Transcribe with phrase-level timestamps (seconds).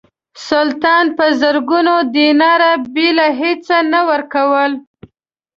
[0.47, 4.71] سلطان په زرګونو دیناره بېله هیڅه نه ورکول.